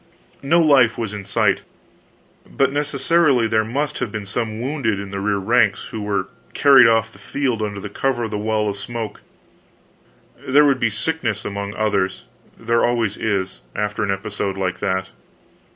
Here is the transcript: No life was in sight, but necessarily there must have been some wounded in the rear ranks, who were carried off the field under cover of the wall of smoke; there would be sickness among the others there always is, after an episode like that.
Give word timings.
No 0.41 0.59
life 0.59 0.97
was 0.97 1.13
in 1.13 1.25
sight, 1.25 1.61
but 2.49 2.71
necessarily 2.71 3.45
there 3.45 3.63
must 3.63 3.99
have 3.99 4.11
been 4.11 4.25
some 4.25 4.59
wounded 4.59 4.99
in 4.99 5.11
the 5.11 5.19
rear 5.19 5.37
ranks, 5.37 5.89
who 5.91 6.01
were 6.01 6.27
carried 6.55 6.87
off 6.87 7.11
the 7.13 7.19
field 7.19 7.61
under 7.61 7.87
cover 7.87 8.23
of 8.23 8.31
the 8.31 8.37
wall 8.39 8.67
of 8.67 8.77
smoke; 8.77 9.21
there 10.39 10.65
would 10.65 10.79
be 10.79 10.89
sickness 10.89 11.45
among 11.45 11.73
the 11.73 11.79
others 11.79 12.23
there 12.57 12.83
always 12.83 13.15
is, 13.15 13.61
after 13.75 14.03
an 14.03 14.09
episode 14.09 14.57
like 14.57 14.79
that. 14.79 15.09